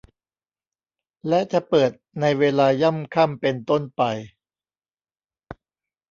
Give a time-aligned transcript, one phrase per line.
[1.27, 1.91] และจะเปิด
[2.21, 4.01] ในเวลาย่ำค่ำเป็นต้นไป